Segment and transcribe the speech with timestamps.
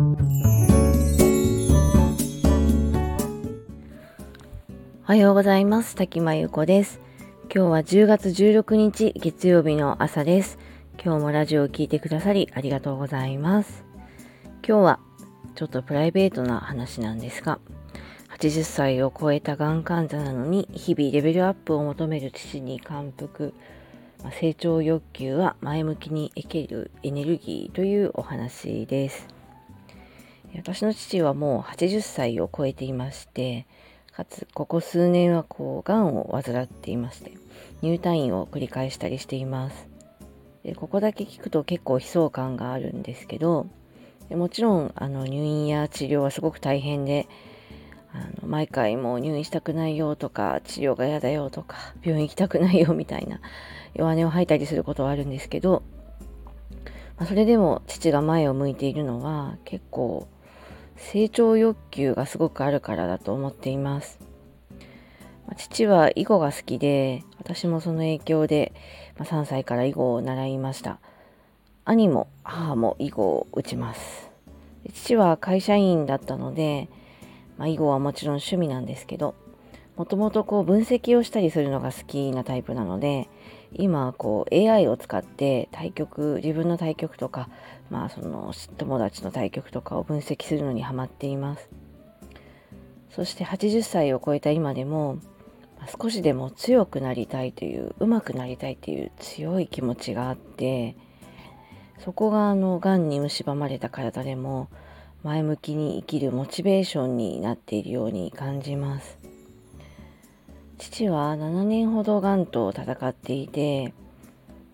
[0.00, 0.02] お
[5.02, 5.94] はようございます。
[5.94, 7.00] 滝間由子です。
[7.54, 10.58] 今日は10月16日月曜日の朝です。
[11.04, 13.84] 今日もラジオを聴いてくださりありがとうございます。
[14.66, 15.00] 今日は
[15.54, 17.58] ちょっとプライベートな話なんですが
[18.38, 23.52] 80歳を超えたがん患者なのに日々レベルアップを求める父に感服。
[24.40, 29.39] 成長欲求は前向きに生きるエネルギーというお話です。
[30.56, 33.66] 私の父はもう80歳を超えていまして
[34.12, 37.32] かつここ数年はこうがんを患っていまして
[37.82, 39.88] 入退院を繰り返したりしています。
[40.64, 43.66] でここだけ聞くと結構悲壮感があるんですけど
[44.28, 47.26] でもちろんあの入院や治療はすごく大変で
[48.12, 53.40] あの毎回もう入院したくないよとか治療が嫌だよとか病院行きたくないよみたいな
[53.94, 55.82] 弱音を吐いたりすることはあるんですけど、
[57.16, 60.28] まあ、それでも父が前を向いているのは結構
[61.00, 64.20] 成長欲求がすごくあるからだと思っています。
[65.56, 68.72] 父は囲碁が好きで私もその影響で、
[69.18, 71.00] ま、3歳から囲碁を習いました。
[71.84, 74.30] 兄も母も囲碁を打ちます。
[74.92, 76.88] 父は会社員だったので、
[77.58, 79.34] まあ、囲碁はもちろん趣味なんですけど
[79.96, 83.28] もともとこう分析をしたりするのが好きなタイプなので
[83.72, 87.48] 今こう AI を使って対局自分の対局とか
[87.90, 91.68] まあその友達の対局とかを分析するのにハマっています。
[93.10, 95.18] そして80歳を超えた今でも
[96.00, 100.94] 少しでも強くなりたいという上手くなりたいという強い気持ちがあって
[102.04, 104.68] そこがあのがんに蝕まれた体でも
[105.22, 109.19] 前向きに生きるモチベーションになっているように感じます。
[110.80, 113.92] 父は7年ほどがんと戦っていて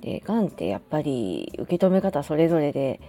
[0.00, 3.00] でがんってやっぱり受け止め方それぞれで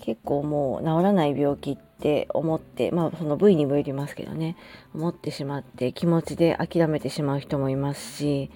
[0.00, 4.56] 結構もう治らない病気って思ってまあその部位にもよりますけどね
[4.94, 8.50] 思ってしまって気持ちで諦めてしまう人もいますし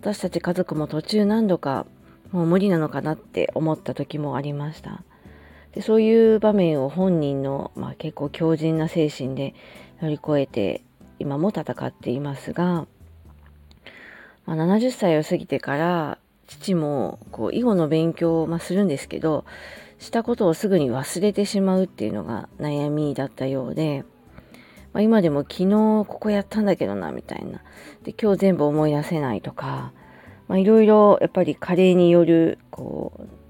[0.00, 1.86] 私たち家族も途中何度か
[2.32, 5.02] もう無理なのかなって思った時もありました。
[5.72, 9.54] でそういう場面を本人の、まあ、結構強靭な精神で
[10.02, 10.82] 乗り越えて
[11.18, 12.86] 今も戦っていますが、
[14.46, 19.44] まあ、70歳を過ぎてから父もこう囲碁の勉強を、ま、するんですけど
[19.98, 24.04] したことをすぐに忘れてしまうっていうのが悩みだったようで、
[24.92, 27.62] まあ、今でも昨日ここやったんだけどなみたいな。
[28.02, 29.92] で今日全部思い出せないとか
[30.50, 33.42] いろいろやっぱり加齢によるこう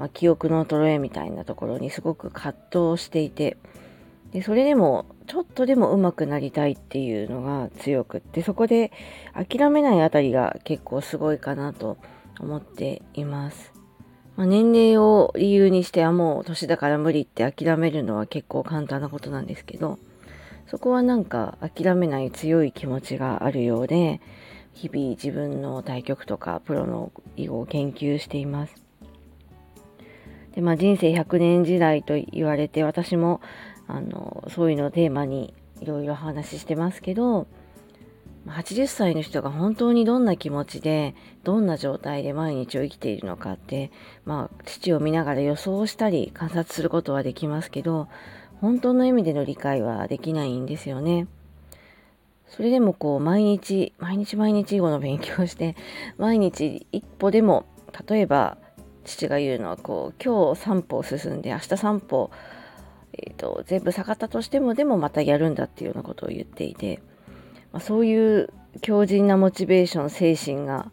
[0.00, 2.54] まあ、記憶の衰えみたいなところにすごく葛
[2.94, 3.58] 藤していて
[4.32, 8.92] でそれでもちょっとでも上手くなりたいっていうのが強くってそこで
[9.34, 11.98] 諦めないあたりが結構すごいかなと
[12.38, 13.72] 思っています。
[14.36, 19.98] まあ、年齢を理由にしてはもう年だから無理って諦めるのは結構簡単なことなんですけど
[20.66, 24.20] そこはなんか諦めない強い気持ちがあるようで
[24.72, 28.74] 日々自分の対局とかプロの囲碁を研究しています。
[30.54, 33.40] で、まあ、人生100年時代と言われて私も
[33.92, 37.46] あのそういうのをテーマにいろいろ話してますけど
[38.46, 41.14] 80歳の人が本当にどんな気持ちで
[41.44, 43.90] どんな状態で毎日を生きているのかって
[44.24, 48.08] まあ父を見ながら予想したり観察することはできますけど
[48.60, 51.26] 本当の意味での理解はできないんですよね。
[52.46, 55.76] それでもこう毎日毎日毎日囲碁の勉強をして
[56.18, 57.64] 毎日一歩でも
[58.08, 58.58] 例えば
[59.04, 62.30] 父が言うのはこう今日3歩進んで明日3歩、
[63.22, 67.00] えーと、全部下がったとしてもでもまたやるんだっていうようなことを言っていて、
[67.72, 70.90] まあ、そういう強靭なモチベーション精神が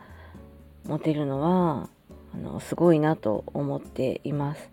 [0.85, 1.89] 持てるのは
[2.33, 4.69] あのすごいなと思っています。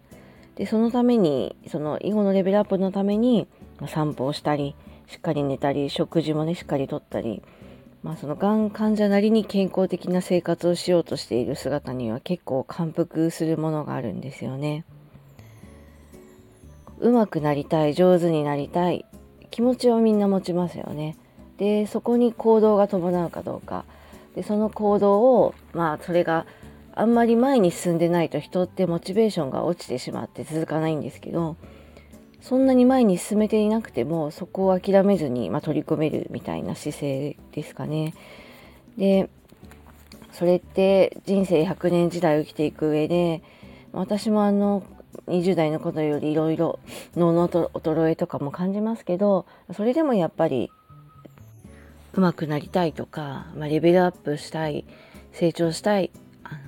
[0.57, 3.49] でそのためにその囲碁のレベルアップのために、
[3.81, 4.77] まあ、散歩をしたり
[5.09, 7.43] しっかり寝たり食事もねしっかりとったり
[8.05, 14.85] まあ、そのがん患者なりに健康的な生活をしようとしている姿には結構感服するものがあるんですよね。
[17.05, 19.05] うまくなりたい上手になりたい
[19.51, 21.17] 気持ちはみんな持ちますよね。
[21.59, 23.85] でそこに行動が伴うかどうか
[24.35, 26.47] でその行動をまあそれが
[26.95, 31.57] あんまり前に進んでないと人ってモチベーションが落ちてしまって続かないんですけど
[32.41, 38.15] そんなに前に進めていなくてもそこを諦めずに、まあ、取り組めるみたいな姿勢ですかね。
[38.97, 39.29] で
[40.33, 43.43] それって人生100年時代を生きていく上で
[43.93, 44.83] 私もあの
[45.27, 46.79] 20代の頃よりいろいろ
[47.17, 50.71] 脳の衰えとかも感じますけどそれでもやっぱり
[52.13, 54.85] 上手くなりたいとか、まあ、レベルアップしたい
[55.33, 56.11] 成長したい
[56.45, 56.59] あの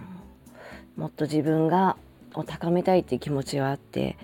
[0.97, 1.97] もっと自分が
[2.35, 4.17] を高めたいっていう気持ちはあって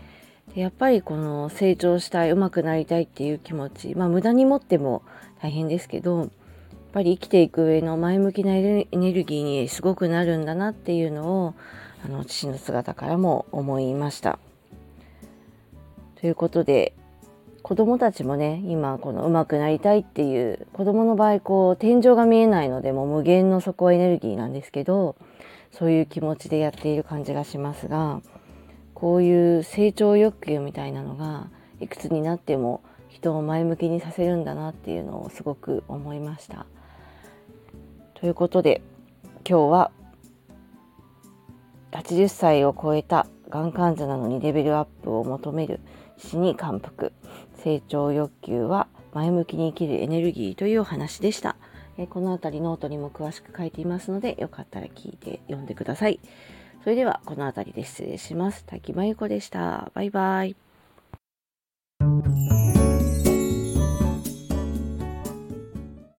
[0.55, 5.03] でやっぱりこの成長したい、上手くなりたいっていう気持ち、まあ無駄に持っても
[5.41, 6.29] 大変ですけど、やっ
[6.93, 11.55] ぱり生きていく上の前向きなエネルギーにすごくなるんだなっていうのを、
[12.05, 14.39] あの父の姿からも思いました。
[16.17, 16.95] ということで、
[17.63, 25.17] 子供たちもね今この上手くなりたいっていう子供の場合こう天井が見えないのでもう無限の底エネルギーなんですけど
[25.71, 28.21] そういう気持ちでやっている感じがしますが
[28.95, 31.49] こういう成長欲求みたいなのが
[31.81, 36.67] いくつになっても人を前向きにさせるんだなっていうのをすごく思いました。
[38.15, 38.83] ということで
[39.49, 39.91] 今日は
[41.93, 45.81] 80歳を超えたがん患者なのにレベルアップを求める
[46.17, 47.13] 死に感服
[47.63, 51.57] 成長欲求は前向きに生きるエネルギーというお話でした。
[51.99, 56.19] えこの辺りノートにも詳しく書いていますのでよかったら聞いて読んでください。
[56.83, 58.65] それではこの辺りで失礼します。
[58.65, 59.93] 滝真由子でした。
[59.95, 60.57] バイバイ。